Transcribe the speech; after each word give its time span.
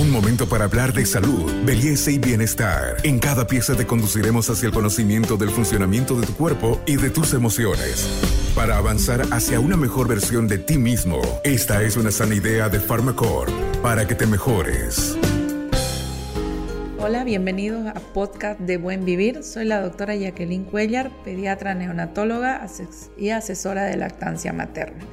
Un 0.00 0.12
momento 0.12 0.48
para 0.48 0.66
hablar 0.66 0.92
de 0.92 1.04
salud, 1.04 1.52
belleza 1.64 2.12
y 2.12 2.18
bienestar. 2.18 2.98
En 3.02 3.18
cada 3.18 3.48
pieza 3.48 3.74
te 3.74 3.84
conduciremos 3.84 4.48
hacia 4.48 4.68
el 4.68 4.72
conocimiento 4.72 5.36
del 5.36 5.50
funcionamiento 5.50 6.14
de 6.20 6.24
tu 6.24 6.34
cuerpo 6.34 6.80
y 6.86 6.94
de 6.94 7.10
tus 7.10 7.34
emociones. 7.34 8.08
Para 8.54 8.76
avanzar 8.76 9.22
hacia 9.32 9.58
una 9.58 9.76
mejor 9.76 10.06
versión 10.06 10.46
de 10.46 10.58
ti 10.58 10.78
mismo, 10.78 11.20
esta 11.42 11.82
es 11.82 11.96
una 11.96 12.12
sana 12.12 12.36
idea 12.36 12.68
de 12.68 12.78
Pharmacorp 12.78 13.50
para 13.82 14.06
que 14.06 14.14
te 14.14 14.28
mejores. 14.28 15.16
Hola, 17.00 17.24
bienvenidos 17.24 17.84
a 17.88 17.94
Podcast 17.94 18.60
de 18.60 18.76
Buen 18.76 19.04
Vivir. 19.04 19.42
Soy 19.42 19.64
la 19.64 19.80
doctora 19.80 20.14
Jacqueline 20.14 20.62
Cuellar, 20.62 21.10
pediatra 21.24 21.74
neonatóloga 21.74 22.64
y 23.16 23.30
asesora 23.30 23.82
de 23.86 23.96
lactancia 23.96 24.52
materna. 24.52 25.04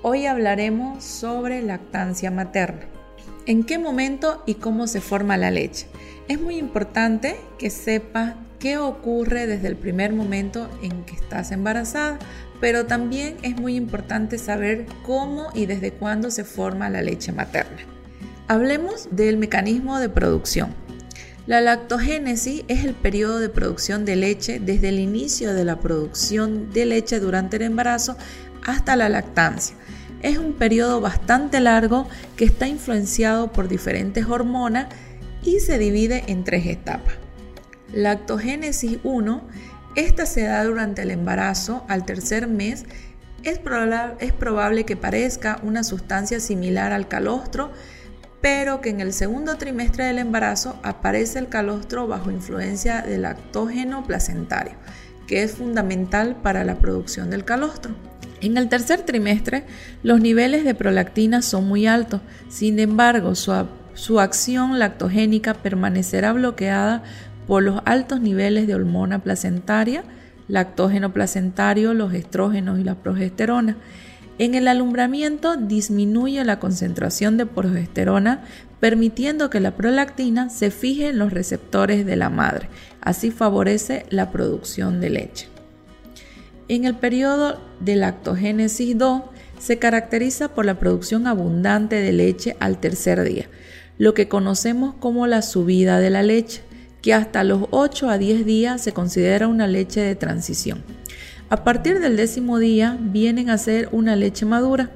Hoy 0.00 0.24
hablaremos 0.24 1.04
sobre 1.04 1.60
lactancia 1.60 2.30
materna. 2.30 2.93
¿En 3.46 3.62
qué 3.64 3.78
momento 3.78 4.42
y 4.46 4.54
cómo 4.54 4.86
se 4.86 5.02
forma 5.02 5.36
la 5.36 5.50
leche? 5.50 5.86
Es 6.28 6.40
muy 6.40 6.56
importante 6.56 7.36
que 7.58 7.68
sepas 7.68 8.36
qué 8.58 8.78
ocurre 8.78 9.46
desde 9.46 9.68
el 9.68 9.76
primer 9.76 10.14
momento 10.14 10.66
en 10.82 11.04
que 11.04 11.14
estás 11.14 11.52
embarazada, 11.52 12.18
pero 12.62 12.86
también 12.86 13.36
es 13.42 13.60
muy 13.60 13.76
importante 13.76 14.38
saber 14.38 14.86
cómo 15.02 15.50
y 15.52 15.66
desde 15.66 15.92
cuándo 15.92 16.30
se 16.30 16.44
forma 16.44 16.88
la 16.88 17.02
leche 17.02 17.32
materna. 17.32 17.82
Hablemos 18.48 19.08
del 19.10 19.36
mecanismo 19.36 20.00
de 20.00 20.08
producción. 20.08 20.74
La 21.46 21.60
lactogénesis 21.60 22.64
es 22.68 22.86
el 22.86 22.94
periodo 22.94 23.38
de 23.38 23.50
producción 23.50 24.06
de 24.06 24.16
leche 24.16 24.58
desde 24.58 24.88
el 24.88 24.98
inicio 24.98 25.52
de 25.52 25.66
la 25.66 25.78
producción 25.78 26.72
de 26.72 26.86
leche 26.86 27.20
durante 27.20 27.56
el 27.56 27.62
embarazo 27.64 28.16
hasta 28.64 28.96
la 28.96 29.08
lactancia. 29.08 29.76
Es 30.22 30.38
un 30.38 30.54
periodo 30.54 31.00
bastante 31.00 31.60
largo 31.60 32.08
que 32.36 32.44
está 32.44 32.66
influenciado 32.66 33.52
por 33.52 33.68
diferentes 33.68 34.26
hormonas 34.26 34.86
y 35.42 35.60
se 35.60 35.78
divide 35.78 36.24
en 36.28 36.44
tres 36.44 36.66
etapas. 36.66 37.14
Lactogénesis 37.92 38.98
1, 39.04 39.42
esta 39.94 40.26
se 40.26 40.42
da 40.44 40.64
durante 40.64 41.02
el 41.02 41.10
embarazo 41.10 41.84
al 41.88 42.04
tercer 42.04 42.48
mes. 42.48 42.84
Es, 43.42 43.60
es 44.18 44.32
probable 44.32 44.84
que 44.84 44.96
parezca 44.96 45.60
una 45.62 45.84
sustancia 45.84 46.40
similar 46.40 46.92
al 46.92 47.06
calostro, 47.06 47.70
pero 48.40 48.80
que 48.80 48.90
en 48.90 49.00
el 49.00 49.12
segundo 49.12 49.56
trimestre 49.56 50.04
del 50.04 50.18
embarazo 50.18 50.78
aparece 50.82 51.38
el 51.38 51.48
calostro 51.48 52.06
bajo 52.06 52.30
influencia 52.30 53.02
del 53.02 53.22
lactógeno 53.22 54.04
placentario, 54.04 54.74
que 55.26 55.42
es 55.42 55.52
fundamental 55.52 56.36
para 56.42 56.64
la 56.64 56.76
producción 56.76 57.30
del 57.30 57.44
calostro. 57.44 57.94
En 58.44 58.58
el 58.58 58.68
tercer 58.68 59.00
trimestre, 59.00 59.64
los 60.02 60.20
niveles 60.20 60.64
de 60.64 60.74
prolactina 60.74 61.40
son 61.40 61.66
muy 61.66 61.86
altos, 61.86 62.20
sin 62.50 62.78
embargo, 62.78 63.34
su, 63.34 63.54
su 63.94 64.20
acción 64.20 64.78
lactogénica 64.78 65.54
permanecerá 65.54 66.34
bloqueada 66.34 67.02
por 67.46 67.62
los 67.62 67.80
altos 67.86 68.20
niveles 68.20 68.66
de 68.66 68.74
hormona 68.74 69.20
placentaria, 69.20 70.04
lactógeno 70.46 71.10
placentario, 71.14 71.94
los 71.94 72.12
estrógenos 72.12 72.78
y 72.78 72.84
la 72.84 72.96
progesterona. 72.96 73.78
En 74.36 74.54
el 74.54 74.68
alumbramiento 74.68 75.56
disminuye 75.56 76.44
la 76.44 76.60
concentración 76.60 77.38
de 77.38 77.46
progesterona, 77.46 78.44
permitiendo 78.78 79.48
que 79.48 79.60
la 79.60 79.70
prolactina 79.70 80.50
se 80.50 80.70
fije 80.70 81.08
en 81.08 81.18
los 81.18 81.32
receptores 81.32 82.04
de 82.04 82.16
la 82.16 82.28
madre. 82.28 82.68
Así 83.00 83.30
favorece 83.30 84.04
la 84.10 84.30
producción 84.30 85.00
de 85.00 85.08
leche. 85.08 85.53
En 86.66 86.86
el 86.86 86.94
periodo 86.94 87.60
de 87.80 87.94
lactogénesis 87.94 88.96
2 88.96 89.22
se 89.58 89.78
caracteriza 89.78 90.54
por 90.54 90.64
la 90.64 90.78
producción 90.78 91.26
abundante 91.26 91.96
de 91.96 92.12
leche 92.12 92.56
al 92.58 92.80
tercer 92.80 93.22
día, 93.22 93.48
lo 93.98 94.14
que 94.14 94.28
conocemos 94.28 94.94
como 94.94 95.26
la 95.26 95.42
subida 95.42 96.00
de 96.00 96.08
la 96.08 96.22
leche, 96.22 96.62
que 97.02 97.12
hasta 97.12 97.44
los 97.44 97.66
8 97.70 98.08
a 98.08 98.16
10 98.16 98.46
días 98.46 98.80
se 98.80 98.92
considera 98.92 99.46
una 99.46 99.66
leche 99.66 100.00
de 100.00 100.14
transición. 100.14 100.82
A 101.50 101.64
partir 101.64 102.00
del 102.00 102.16
décimo 102.16 102.58
día 102.58 102.96
vienen 102.98 103.50
a 103.50 103.58
ser 103.58 103.90
una 103.92 104.16
leche 104.16 104.46
madura. 104.46 104.90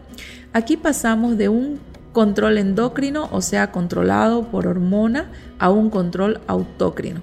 Aquí 0.54 0.78
pasamos 0.78 1.36
de 1.36 1.50
un 1.50 1.80
control 2.12 2.56
endocrino, 2.56 3.28
o 3.30 3.42
sea, 3.42 3.70
controlado 3.72 4.50
por 4.50 4.66
hormona, 4.66 5.30
a 5.58 5.70
un 5.70 5.90
control 5.90 6.40
autócrino, 6.46 7.20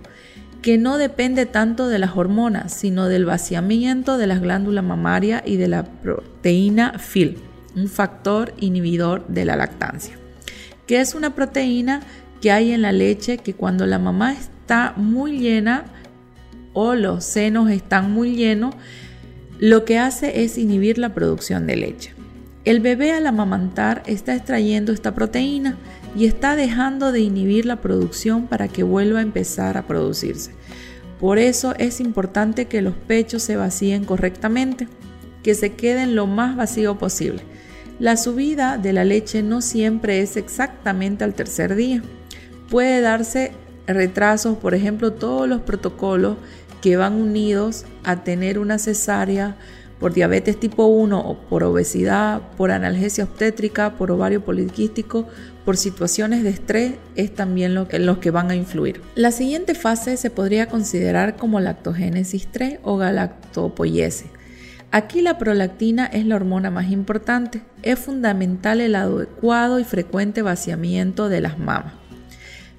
que 0.65 0.79
no 0.79 0.97
depende 0.97 1.45
tanto 1.45 1.89
de 1.89 1.99
las 1.99 2.17
hormonas, 2.17 2.73
sino 2.73 3.07
del 3.07 3.23
vaciamiento 3.23 4.17
de 4.17 4.25
las 4.25 4.41
glándulas 4.41 4.83
mamarias 4.83 5.43
y 5.45 5.57
de 5.57 5.67
la 5.67 5.83
proteína 5.83 6.97
FIL, 6.97 7.37
un 7.75 7.87
factor 7.87 8.51
inhibidor 8.57 9.27
de 9.27 9.45
la 9.45 9.57
lactancia, 9.57 10.17
que 10.87 11.01
es 11.01 11.13
una 11.13 11.35
proteína 11.35 12.01
que 12.41 12.51
hay 12.51 12.71
en 12.71 12.81
la 12.81 12.91
leche 12.91 13.37
que 13.37 13.53
cuando 13.53 13.85
la 13.85 13.99
mamá 13.99 14.33
está 14.33 14.95
muy 14.97 15.37
llena 15.37 15.85
o 16.73 16.95
los 16.95 17.23
senos 17.23 17.69
están 17.69 18.11
muy 18.11 18.35
llenos, 18.35 18.73
lo 19.59 19.85
que 19.85 19.99
hace 19.99 20.43
es 20.43 20.57
inhibir 20.57 20.97
la 20.97 21.13
producción 21.13 21.67
de 21.67 21.75
leche. 21.75 22.15
El 22.63 22.79
bebé 22.79 23.11
al 23.11 23.27
amamantar 23.27 24.01
está 24.07 24.35
extrayendo 24.35 24.93
esta 24.93 25.13
proteína 25.13 25.77
y 26.15 26.25
está 26.25 26.55
dejando 26.55 27.11
de 27.11 27.19
inhibir 27.19 27.65
la 27.65 27.81
producción 27.81 28.47
para 28.47 28.67
que 28.67 28.83
vuelva 28.83 29.19
a 29.19 29.23
empezar 29.23 29.77
a 29.77 29.85
producirse. 29.85 30.51
Por 31.19 31.37
eso 31.37 31.73
es 31.77 31.99
importante 31.99 32.65
que 32.65 32.81
los 32.81 32.95
pechos 32.95 33.43
se 33.43 33.55
vacíen 33.55 34.05
correctamente, 34.05 34.87
que 35.43 35.55
se 35.55 35.73
queden 35.73 36.15
lo 36.15 36.27
más 36.27 36.55
vacío 36.55 36.97
posible. 36.97 37.41
La 37.99 38.17
subida 38.17 38.77
de 38.77 38.93
la 38.93 39.05
leche 39.05 39.41
no 39.41 39.61
siempre 39.61 40.21
es 40.21 40.35
exactamente 40.35 41.23
al 41.23 41.33
tercer 41.33 41.75
día. 41.75 42.01
Puede 42.69 42.99
darse 42.99 43.51
retrasos, 43.87 44.57
por 44.57 44.73
ejemplo, 44.73 45.13
todos 45.13 45.47
los 45.47 45.61
protocolos 45.61 46.37
que 46.81 46.97
van 46.97 47.13
unidos 47.13 47.85
a 48.03 48.23
tener 48.23 48.59
una 48.59 48.79
cesárea 48.79 49.55
por 49.99 50.13
diabetes 50.13 50.59
tipo 50.59 50.85
1 50.85 51.19
o 51.19 51.37
por 51.37 51.63
obesidad, 51.63 52.41
por 52.57 52.71
analgesia 52.71 53.23
obstétrica, 53.23 53.95
por 53.95 54.11
ovario 54.11 54.43
poliquístico, 54.43 55.27
por 55.63 55.77
situaciones 55.77 56.43
de 56.43 56.49
estrés, 56.49 56.93
es 57.15 57.33
también 57.33 57.73
lo 57.73 57.87
que, 57.87 57.99
los 57.99 58.19
que 58.19 58.31
van 58.31 58.51
a 58.51 58.55
influir. 58.55 59.01
La 59.15 59.31
siguiente 59.31 59.73
fase 59.73 60.17
se 60.17 60.29
podría 60.29 60.67
considerar 60.67 61.37
como 61.37 61.59
lactogénesis 61.59 62.47
3 62.51 62.79
o 62.83 62.97
galactopoiesis. 62.97 64.27
Aquí 64.91 65.21
la 65.21 65.37
prolactina 65.37 66.05
es 66.05 66.25
la 66.25 66.35
hormona 66.35 66.71
más 66.71 66.89
importante. 66.89 67.61
Es 67.81 67.99
fundamental 67.99 68.79
el 68.79 68.95
adecuado 68.95 69.79
y 69.79 69.83
frecuente 69.83 70.41
vaciamiento 70.41 71.27
de 71.27 71.41
las 71.41 71.59
mamas. 71.59 71.93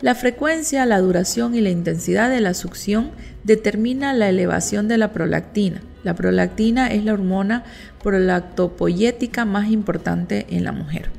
La 0.02 0.14
frecuencia, 0.14 0.84
la 0.84 1.00
duración 1.00 1.54
y 1.54 1.62
la 1.62 1.70
intensidad 1.70 2.28
de 2.28 2.42
la 2.42 2.52
succión 2.52 3.12
determina 3.44 4.12
la 4.12 4.28
elevación 4.28 4.88
de 4.88 4.98
la 4.98 5.10
prolactina. 5.12 5.80
La 6.04 6.14
prolactina 6.14 6.88
es 6.88 7.02
la 7.02 7.14
hormona 7.14 7.64
prolactopoyética 8.02 9.46
más 9.46 9.70
importante 9.70 10.46
en 10.50 10.64
la 10.64 10.72
mujer. 10.72 11.10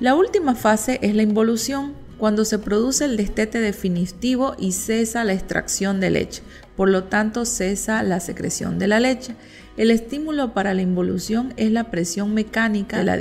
La 0.00 0.14
última 0.14 0.54
fase 0.54 0.98
es 1.02 1.14
la 1.14 1.22
involución, 1.22 1.92
cuando 2.16 2.44
se 2.44 2.58
produce 2.58 3.04
el 3.04 3.16
destete 3.16 3.60
definitivo 3.60 4.54
y 4.58 4.72
cesa 4.72 5.22
la 5.24 5.34
extracción 5.34 6.00
de 6.00 6.10
leche, 6.10 6.42
por 6.76 6.88
lo 6.88 7.04
tanto 7.04 7.44
cesa 7.44 8.02
la 8.02 8.20
secreción 8.20 8.78
de 8.78 8.88
la 8.88 9.00
leche. 9.00 9.34
El 9.76 9.90
estímulo 9.90 10.54
para 10.54 10.72
la 10.72 10.82
involución 10.82 11.52
es 11.56 11.70
la 11.70 11.90
presión 11.90 12.32
mecánica 12.32 12.98
de 12.98 13.04
la 13.04 13.16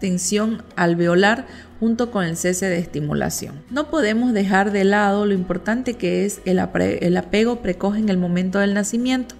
distensión 0.00 0.62
alveolar 0.76 1.46
junto 1.78 2.10
con 2.10 2.24
el 2.24 2.36
cese 2.36 2.66
de 2.66 2.78
estimulación. 2.78 3.62
No 3.70 3.90
podemos 3.90 4.32
dejar 4.32 4.72
de 4.72 4.84
lado 4.84 5.26
lo 5.26 5.34
importante 5.34 5.94
que 5.94 6.24
es 6.24 6.40
el, 6.46 6.58
apego 6.58 7.60
precoz 7.60 7.98
en 7.98 8.08
el 8.08 8.16
momento 8.16 8.58
del 8.58 8.72
nacimiento. 8.72 9.34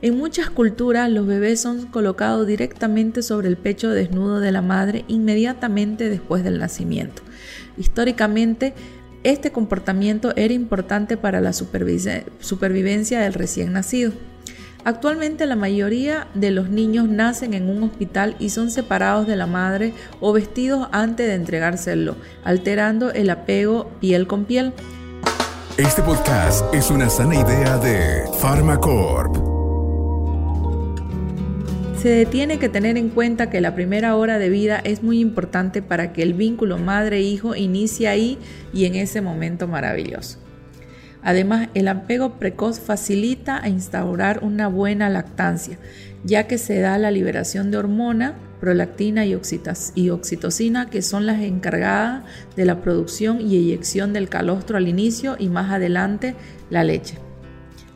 En 0.00 0.16
muchas 0.16 0.48
culturas 0.48 1.10
los 1.10 1.26
bebés 1.26 1.60
son 1.60 1.86
colocados 1.86 2.46
directamente 2.46 3.22
sobre 3.22 3.48
el 3.48 3.58
pecho 3.58 3.90
desnudo 3.90 4.40
de 4.40 4.52
la 4.52 4.62
madre 4.62 5.04
inmediatamente 5.08 6.08
después 6.08 6.42
del 6.42 6.58
nacimiento. 6.58 7.22
Históricamente, 7.76 8.74
este 9.24 9.50
comportamiento 9.50 10.34
era 10.36 10.54
importante 10.54 11.16
para 11.18 11.40
la 11.40 11.52
supervivencia 11.52 13.20
del 13.20 13.34
recién 13.34 13.72
nacido. 13.72 14.12
Actualmente 14.88 15.44
la 15.44 15.54
mayoría 15.54 16.28
de 16.32 16.50
los 16.50 16.70
niños 16.70 17.10
nacen 17.10 17.52
en 17.52 17.68
un 17.68 17.82
hospital 17.82 18.36
y 18.38 18.48
son 18.48 18.70
separados 18.70 19.26
de 19.26 19.36
la 19.36 19.46
madre 19.46 19.92
o 20.18 20.32
vestidos 20.32 20.88
antes 20.92 21.26
de 21.26 21.34
entregárselo, 21.34 22.16
alterando 22.42 23.12
el 23.12 23.28
apego 23.28 23.90
piel 24.00 24.26
con 24.26 24.46
piel. 24.46 24.72
Este 25.76 26.00
podcast 26.00 26.72
es 26.72 26.90
una 26.90 27.10
sana 27.10 27.34
idea 27.34 27.76
de 27.76 28.22
Pharmacorp. 28.40 29.36
Se 32.00 32.24
tiene 32.24 32.58
que 32.58 32.70
tener 32.70 32.96
en 32.96 33.10
cuenta 33.10 33.50
que 33.50 33.60
la 33.60 33.74
primera 33.74 34.16
hora 34.16 34.38
de 34.38 34.48
vida 34.48 34.80
es 34.82 35.02
muy 35.02 35.20
importante 35.20 35.82
para 35.82 36.14
que 36.14 36.22
el 36.22 36.32
vínculo 36.32 36.78
madre-hijo 36.78 37.54
inicie 37.54 38.08
ahí 38.08 38.38
y 38.72 38.86
en 38.86 38.94
ese 38.94 39.20
momento 39.20 39.68
maravilloso. 39.68 40.38
Además, 41.22 41.68
el 41.74 41.88
apego 41.88 42.38
precoz 42.38 42.80
facilita 42.80 43.62
a 43.62 43.68
instaurar 43.68 44.40
una 44.42 44.68
buena 44.68 45.08
lactancia, 45.08 45.78
ya 46.24 46.46
que 46.46 46.58
se 46.58 46.80
da 46.80 46.98
la 46.98 47.10
liberación 47.10 47.70
de 47.70 47.78
hormona 47.78 48.36
prolactina 48.60 49.24
y, 49.24 49.34
oxitocina, 49.34 50.90
que 50.90 51.02
son 51.02 51.26
las 51.26 51.40
encargadas 51.40 52.24
de 52.56 52.64
la 52.64 52.80
producción 52.80 53.40
y 53.40 53.56
eyección 53.56 54.12
del 54.12 54.28
calostro 54.28 54.76
al 54.76 54.88
inicio 54.88 55.36
y 55.38 55.48
más 55.48 55.70
adelante 55.70 56.34
la 56.70 56.84
leche. 56.84 57.27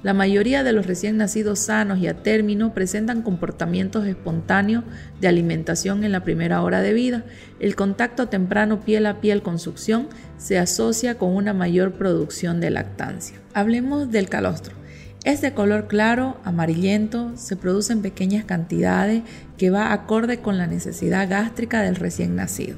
La 0.02 0.14
mayoría 0.14 0.64
de 0.64 0.72
los 0.72 0.86
recién 0.86 1.16
nacidos 1.16 1.60
sanos 1.60 2.00
y 2.00 2.08
a 2.08 2.22
término 2.24 2.74
presentan 2.74 3.22
comportamientos 3.22 4.04
espontáneos 4.06 4.82
de 5.20 5.28
alimentación 5.28 6.02
en 6.02 6.10
la 6.10 6.24
primera 6.24 6.62
hora 6.62 6.80
de 6.80 6.92
vida. 6.92 7.24
El 7.60 7.76
contacto 7.76 8.28
temprano 8.28 8.80
piel 8.80 9.06
a 9.06 9.20
piel 9.20 9.42
con 9.42 9.60
succión 9.60 10.08
se 10.38 10.58
asocia 10.58 11.18
con 11.18 11.36
una 11.36 11.54
mayor 11.54 11.92
producción 11.92 12.60
de 12.60 12.70
lactancia. 12.70 13.36
Hablemos 13.54 14.10
del 14.10 14.28
calostro. 14.28 14.74
Es 15.24 15.40
de 15.40 15.54
color 15.54 15.86
claro, 15.86 16.40
amarillento, 16.42 17.36
se 17.36 17.54
produce 17.54 17.92
en 17.92 18.02
pequeñas 18.02 18.44
cantidades 18.44 19.22
que 19.56 19.70
va 19.70 19.92
acorde 19.92 20.38
con 20.38 20.58
la 20.58 20.66
necesidad 20.66 21.30
gástrica 21.30 21.80
del 21.82 21.94
recién 21.94 22.34
nacido, 22.34 22.76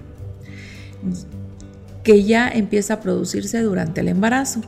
que 2.03 2.23
ya 2.25 2.50
empieza 2.50 2.94
a 2.94 3.00
producirse 3.00 3.62
durante 3.62 4.03
el 4.03 4.09
embarazo 4.09 4.61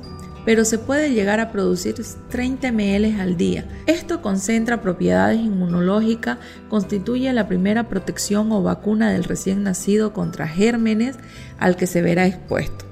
pero 0.46 0.64
se 0.64 0.78
puede 0.78 1.10
llegar 1.10 1.40
a 1.40 1.50
producir 1.50 1.96
30 2.30 2.70
ml 2.70 3.20
al 3.20 3.36
día. 3.36 3.66
Esto 3.86 4.22
concentra 4.22 4.80
propiedades 4.80 5.40
inmunológicas, 5.40 6.38
constituye 6.70 7.30
la 7.32 7.48
primera 7.48 7.88
protección 7.88 8.52
o 8.52 8.62
vacuna 8.62 9.10
del 9.10 9.24
recién 9.24 9.64
nacido 9.64 10.12
contra 10.12 10.46
gérmenes 10.46 11.16
al 11.58 11.74
que 11.74 11.88
se 11.88 12.00
verá 12.00 12.26
expuesto. 12.26 12.86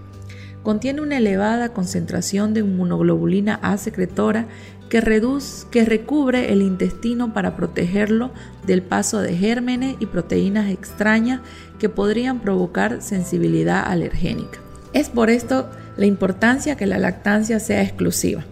Contiene 0.64 1.00
una 1.00 1.18
elevada 1.18 1.72
concentración 1.72 2.54
de 2.54 2.60
inmunoglobulina 2.60 3.60
A 3.62 3.76
secretora 3.76 4.46
que, 4.88 5.00
reduce, 5.00 5.66
que 5.70 5.84
recubre 5.84 6.52
el 6.52 6.60
intestino 6.60 7.32
para 7.32 7.54
protegerlo 7.54 8.32
del 8.66 8.82
paso 8.82 9.20
de 9.20 9.36
gérmenes 9.36 9.96
y 10.00 10.06
proteínas 10.06 10.70
extrañas 10.70 11.40
que 11.78 11.88
podrían 11.88 12.40
provocar 12.40 13.00
sensibilidad 13.00 13.84
alergénica. 13.86 14.58
Es 14.92 15.08
por 15.08 15.30
esto 15.30 15.68
la 15.96 16.06
importancia 16.06 16.76
que 16.76 16.87
la 16.87 16.99
lactancia 16.99 17.61
sea 17.61 17.82
exclusiva. 17.82 18.44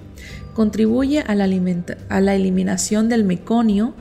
Contribuye 0.55 1.21
a 1.21 1.35
la, 1.35 2.35
eliminación 2.35 3.09
del 3.09 3.25
meconio. 3.25 3.95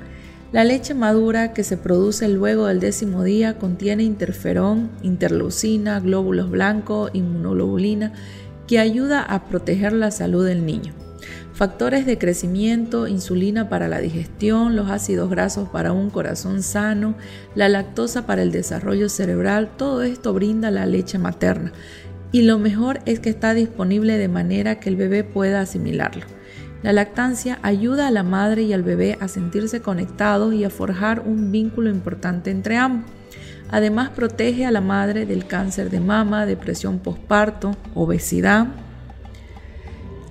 La 0.52 0.66
leche 0.66 0.94
madura 0.94 1.54
que 1.54 1.64
se 1.64 1.78
produce 1.78 2.28
luego 2.28 2.68
del 2.68 2.82
décimo 2.82 3.24
día 3.24 3.58
contiene 3.58 4.04
interferón, 4.04 4.90
interleucina, 5.02 6.00
glóbulos 6.02 6.50
blancos, 6.50 7.10
inmunoglobulina, 7.14 8.12
que 8.68 8.80
ayuda 8.80 9.22
a 9.22 9.46
proteger 9.46 9.94
la 9.94 10.12
salud 10.12 10.46
del 10.46 10.66
niño. 10.66 10.94
Factores 11.54 12.06
de 12.06 12.18
crecimiento, 12.18 13.08
insulina 13.08 13.70
para 13.70 13.88
la 13.88 14.00
digestión, 14.00 14.76
los 14.76 14.90
ácidos 14.90 15.30
grasos 15.30 15.70
para 15.70 15.92
un 15.92 16.10
corazón 16.10 16.64
sano, 16.64 17.16
la 17.56 17.70
lactosa 17.70 18.26
para 18.26 18.42
el 18.42 18.52
desarrollo 18.52 19.10
cerebral, 19.10 19.70
todo 19.78 20.02
esto 20.02 20.34
brinda 20.34 20.72
la 20.72 20.86
leche 20.86 21.18
materna 21.18 21.72
y 22.32 22.44
lo 22.44 22.58
mejor 22.60 23.00
es 23.06 23.20
que 23.20 23.30
está 23.30 23.54
disponible 23.54 24.18
de 24.18 24.28
manera 24.28 24.80
que 24.80 24.90
el 24.90 24.96
bebé 24.96 25.24
pueda 25.24 25.62
asimilarlo. 25.62 26.26
La 26.82 26.94
lactancia 26.94 27.60
ayuda 27.62 28.08
a 28.08 28.12
la 28.12 28.24
madre 28.24 28.64
y 28.64 28.74
al 28.74 28.82
bebé 28.82 29.18
a 29.20 29.28
sentirse 29.28 29.82
conectados 29.82 30.54
y 30.54 30.64
a 30.64 30.70
forjar 30.70 31.20
un 31.20 31.52
vínculo 31.52 31.90
importante 31.90 32.50
entre 32.50 32.78
ambos. 32.78 33.10
Además 33.70 34.10
protege 34.10 34.66
a 34.66 34.72
la 34.72 34.82
madre 34.82 35.26
del 35.26 35.46
cáncer 35.46 35.90
de 35.90 36.00
mama, 36.00 36.46
depresión 36.46 37.00
postparto, 37.00 37.78
obesidad. 37.94 38.68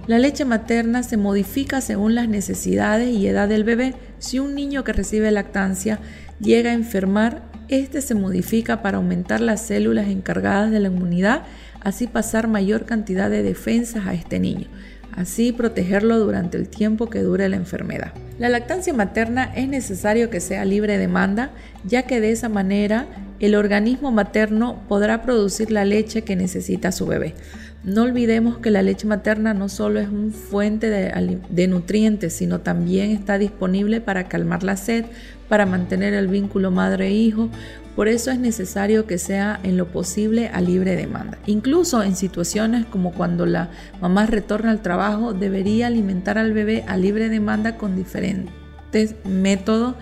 La 0.06 0.19
leche 0.19 0.44
materna 0.44 1.03
se 1.03 1.17
modifica 1.17 1.81
según 1.81 2.14
las 2.17 2.29
necesidades 2.29 3.11
y 3.11 3.29
edad 3.29 3.49
del 3.49 3.64
bebé. 3.64 3.94
Si 4.19 4.41
un 4.41 4.55
niño 4.55 4.82
que 4.82 4.93
recibe 4.93 5.31
lactancia 5.31 6.00
llega 6.41 6.70
a 6.70 6.75
enfermar, 6.75 7.43
este 7.69 8.00
se 8.00 8.17
modifica 8.17 8.82
para 8.82 8.96
aumentar 8.96 9.41
las 9.41 9.62
células 9.62 10.08
encargadas 10.08 10.73
de 10.73 10.81
la 10.81 10.88
inmunidad 10.88 11.44
así 11.81 12.06
pasar 12.06 12.49
mayor 12.49 12.85
cantidad 12.85 13.31
de 13.31 13.43
defensas 13.43 14.06
a 14.06 14.15
este 14.15 14.38
niño, 14.38 14.69
así 15.17 15.53
protegerlo 15.53 16.19
durante 16.19 16.56
el 16.56 16.69
tiempo 16.69 17.11
que 17.11 17.21
dure 17.21 17.49
la 17.49 17.56
enfermedad. 17.56 18.12
La 18.38 18.49
lactancia 18.49 18.94
materna 18.94 19.53
es 19.55 19.69
necesario 19.69 20.31
que 20.31 20.41
sea 20.41 20.65
libre 20.65 20.94
de 20.94 21.00
demanda, 21.00 21.50
ya 21.85 22.05
que 22.05 22.21
de 22.21 22.31
esa 22.31 22.49
manera 22.49 23.06
el 23.38 23.55
organismo 23.55 24.12
materno 24.12 24.82
podrá 24.88 25.23
producir 25.23 25.71
la 25.71 25.85
leche 25.85 26.23
que 26.23 26.37
necesita 26.37 26.93
su 26.93 27.06
bebé. 27.06 27.35
No 27.82 28.03
olvidemos 28.03 28.59
que 28.59 28.71
la 28.71 28.82
leche 28.82 29.06
materna 29.06 29.55
no 29.55 29.71
solo 29.71 30.00
es 30.00 30.09
una 30.09 30.32
fuente 30.32 30.91
de, 30.91 31.67
nutrientes, 31.67 32.35
sino 32.35 32.61
también 32.61 33.11
está 33.11 33.38
disponible 33.38 34.03
para 34.03 34.29
calmar 34.29 34.62
la 34.62 34.77
sed, 34.77 35.06
para 35.49 35.65
mantener 35.65 36.12
el 36.12 36.29
vínculo 36.29 36.71
madre-hijo, 36.71 37.49
por 37.97 38.09
eso 38.09 38.31
es 38.31 38.38
necesario 38.38 39.06
que 39.06 39.19
sea 39.19 39.59
en 39.62 39.77
lo 39.77 39.88
posible 39.88 40.49
a 40.49 40.61
libre 40.61 40.94
demanda. 40.94 41.38
Incluso 41.47 42.03
en 42.03 42.17
situaciones 42.17 42.85
como 42.85 43.12
cuando 43.12 43.47
la 43.47 43.71
mamá 44.00 44.27
retorna 44.27 44.71
al 44.71 44.82
trabajo, 44.82 45.32
debería 45.32 45.87
alimentar 45.87 46.38
al 46.38 46.53
bebé 46.53 46.85
a 46.87 46.97
libre 46.97 47.31
demanda 47.31 47.77
con 47.77 47.97
diferentes 47.97 49.15
métodos 49.25 49.94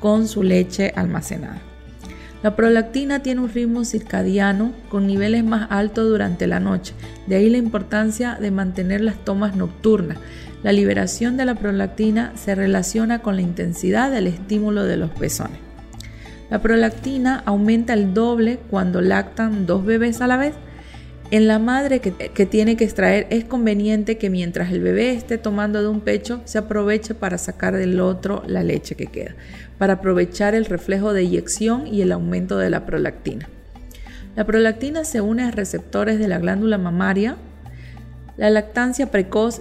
con 0.00 0.26
su 0.26 0.42
leche 0.42 0.92
almacenada. 0.96 1.69
La 2.42 2.56
prolactina 2.56 3.20
tiene 3.20 3.42
un 3.42 3.50
ritmo 3.50 3.84
circadiano 3.84 4.72
con 4.88 5.06
niveles 5.06 5.44
más 5.44 5.66
altos 5.70 6.08
durante 6.08 6.46
la 6.46 6.58
noche, 6.58 6.94
de 7.26 7.36
ahí 7.36 7.50
la 7.50 7.58
importancia 7.58 8.38
de 8.40 8.50
mantener 8.50 9.02
las 9.02 9.22
tomas 9.22 9.56
nocturnas. 9.56 10.16
La 10.62 10.72
liberación 10.72 11.36
de 11.36 11.44
la 11.44 11.54
prolactina 11.54 12.32
se 12.36 12.54
relaciona 12.54 13.18
con 13.18 13.36
la 13.36 13.42
intensidad 13.42 14.10
del 14.10 14.26
estímulo 14.26 14.84
de 14.84 14.96
los 14.96 15.10
pezones. 15.10 15.58
La 16.50 16.60
prolactina 16.60 17.42
aumenta 17.44 17.92
el 17.92 18.14
doble 18.14 18.58
cuando 18.70 19.00
lactan 19.02 19.66
dos 19.66 19.84
bebés 19.84 20.20
a 20.20 20.26
la 20.26 20.36
vez. 20.36 20.54
En 21.32 21.46
la 21.46 21.60
madre 21.60 22.00
que, 22.00 22.46
tiene 22.46 22.76
que 22.76 22.82
extraer 22.82 23.28
es 23.30 23.44
conveniente 23.44 24.18
que 24.18 24.30
mientras 24.30 24.72
el 24.72 24.80
bebé 24.80 25.12
esté 25.12 25.38
tomando 25.38 25.80
de 25.80 25.86
un 25.86 26.00
pecho 26.00 26.40
se 26.44 26.58
aproveche 26.58 27.14
para 27.14 27.38
sacar 27.38 27.76
del 27.76 28.00
otro 28.00 28.42
la 28.48 28.64
leche 28.64 28.96
que 28.96 29.06
queda, 29.06 29.36
para 29.78 29.94
aprovechar 29.94 30.56
el 30.56 30.64
reflejo 30.64 31.12
de 31.12 31.20
eyección 31.20 31.86
y 31.86 32.02
el 32.02 32.10
aumento 32.10 32.58
de 32.58 32.70
la 32.70 32.84
prolactina. 32.84 33.48
La 34.34 34.44
prolactina 34.44 35.04
se 35.04 35.20
une 35.20 35.44
a 35.44 35.52
receptores 35.52 36.18
de 36.18 36.26
la 36.26 36.38
glándula 36.38 36.78
mamaria. 36.78 37.36
La 38.36 38.50
lactancia 38.50 39.12
precoz 39.12 39.60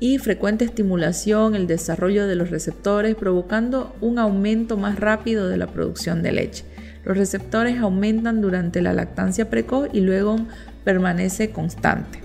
y 0.00 0.16
frecuente 0.16 0.64
estimulación, 0.64 1.54
el 1.54 1.66
desarrollo 1.66 2.26
de 2.26 2.34
los 2.34 2.48
receptores, 2.48 3.14
provocando 3.14 3.94
un 4.00 4.18
aumento 4.18 4.78
más 4.78 4.98
rápido 4.98 5.48
de 5.48 5.58
la 5.58 5.66
producción 5.66 6.22
de 6.22 6.32
leche. 6.32 6.64
Los 7.04 7.16
receptores 7.16 7.78
aumentan 7.78 8.40
durante 8.40 8.82
la 8.82 8.92
lactancia 8.92 9.50
precoz 9.50 9.88
y 9.92 10.00
luego 10.00 10.38
permanece 10.84 11.50
constante. 11.50 12.20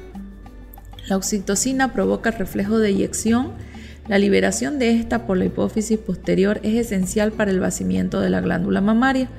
La 1.07 1.17
oxitocina 1.17 1.93
provoca 1.93 2.31
reflejo 2.31 2.79
de 2.79 2.89
eyección. 2.89 3.51
La 4.07 4.19
liberación 4.19 4.79
de 4.79 4.91
esta 4.91 5.25
por 5.27 5.37
la 5.37 5.45
hipófisis 5.45 5.97
posterior 5.97 6.59
es 6.63 6.75
esencial 6.75 7.31
para 7.31 7.51
el 7.51 7.59
vaciamiento 7.59 8.21
de 8.21 8.29
la 8.29 8.41
glándula 8.41 8.81
mamaria. 8.81 9.29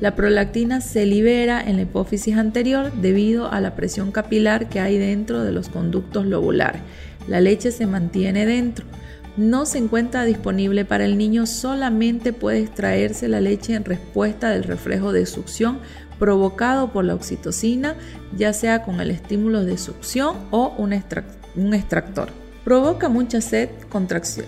La 0.00 0.14
prolactina 0.14 0.80
se 0.80 1.06
libera 1.06 1.60
en 1.60 1.76
la 1.76 1.82
hipófisis 1.82 2.36
anterior 2.36 2.92
debido 3.00 3.50
a 3.50 3.60
la 3.60 3.74
presión 3.74 4.12
capilar 4.12 4.68
que 4.68 4.80
hay 4.80 4.98
dentro 4.98 5.42
de 5.42 5.52
los 5.52 5.68
conductos 5.68 6.26
lobulares 6.26 6.82
la 7.28 7.40
leche 7.40 7.70
se 7.70 7.86
mantiene 7.86 8.46
dentro. 8.46 8.86
No 9.38 9.66
se 9.66 9.78
encuentra 9.78 10.24
disponible 10.24 10.84
para 10.84 11.04
el 11.04 11.16
niño, 11.16 11.46
solamente 11.46 12.32
puede 12.32 12.58
extraerse 12.58 13.28
la 13.28 13.40
leche 13.40 13.74
en 13.74 13.84
respuesta 13.84 14.50
del 14.50 14.64
reflejo 14.64 15.12
de 15.12 15.26
succión 15.26 15.78
provocado 16.18 16.92
por 16.92 17.04
la 17.04 17.14
oxitocina, 17.14 17.94
ya 18.36 18.52
sea 18.52 18.82
con 18.82 19.00
el 19.00 19.12
estímulo 19.12 19.64
de 19.64 19.78
succión 19.78 20.38
o 20.50 20.74
un, 20.76 20.92
extractor. 20.92 22.30
Provoca 22.64 23.08
mucha 23.08 23.40
sed, 23.40 23.70
contracción, 23.88 24.46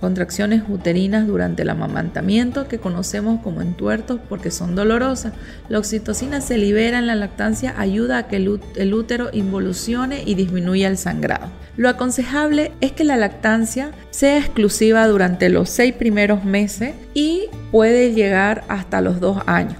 contracciones 0.00 0.62
uterinas 0.68 1.26
durante 1.26 1.62
el 1.62 1.70
amamantamiento 1.70 2.66
que 2.66 2.78
conocemos 2.78 3.40
como 3.42 3.60
entuertos 3.60 4.18
porque 4.28 4.50
son 4.50 4.74
dolorosas. 4.74 5.34
La 5.68 5.78
oxitocina 5.78 6.40
se 6.40 6.58
libera 6.58 6.98
en 6.98 7.06
la 7.06 7.14
lactancia, 7.14 7.74
ayuda 7.78 8.18
a 8.18 8.26
que 8.28 8.36
el 8.36 8.94
útero 8.94 9.28
involucione 9.32 10.22
y 10.24 10.34
disminuya 10.34 10.88
el 10.88 10.96
sangrado. 10.96 11.50
Lo 11.76 11.88
aconsejable 11.88 12.72
es 12.80 12.92
que 12.92 13.04
la 13.04 13.16
lactancia 13.16 13.92
sea 14.10 14.38
exclusiva 14.38 15.06
durante 15.06 15.48
los 15.48 15.70
seis 15.70 15.94
primeros 15.94 16.44
meses 16.44 16.94
y 17.14 17.44
puede 17.70 18.12
llegar 18.12 18.64
hasta 18.68 19.00
los 19.00 19.20
dos 19.20 19.38
años. 19.46 19.76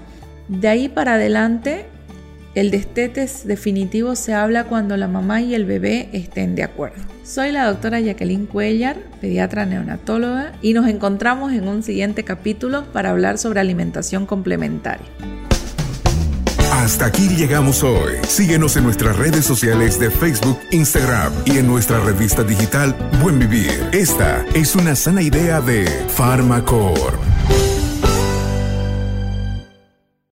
De 0.49 0.69
ahí 0.69 0.89
para 0.89 1.15
adelante 1.15 1.87
el 2.54 2.71
destetes 2.71 3.47
definitivo 3.47 4.16
se 4.16 4.35
habla 4.35 4.64
cuando 4.64 4.97
la 4.97 5.09
mamá 5.09 5.40
y 5.40 5.54
el 5.54 5.64
bebé 5.64 6.09
estén 6.12 6.54
de 6.54 6.64
acuerdo. 6.64 7.02
Soy 7.25 7.52
la 7.52 7.66
doctora 7.66 8.00
Jacqueline 8.00 8.47
Cuellar, 8.47 8.97
pediatra 9.21 9.66
neonatóloga, 9.66 10.52
y 10.62 10.73
nos 10.73 10.88
encontramos 10.88 11.52
en 11.52 11.69
un 11.69 11.83
siguiente 11.83 12.25
capítulo 12.25 12.85
para 12.92 13.11
hablar 13.11 13.38
sobre 13.38 13.61
alimentación 13.61 14.26
complementaria. 14.26 15.07
Hasta 16.73 17.07
aquí 17.07 17.28
llegamos 17.28 17.83
hoy. 17.83 18.14
Síguenos 18.26 18.76
en 18.76 18.85
nuestras 18.85 19.16
redes 19.16 19.45
sociales 19.45 20.00
de 20.00 20.11
Facebook, 20.11 20.59
Instagram 20.71 21.33
y 21.45 21.59
en 21.59 21.66
nuestra 21.66 22.00
revista 22.00 22.42
digital 22.42 22.97
Buen 23.23 23.38
Vivir. 23.38 23.90
Esta 23.92 24.45
es 24.54 24.75
una 24.75 24.97
sana 24.97 25.21
idea 25.21 25.61
de 25.61 25.85
Farmacor. 26.09 27.30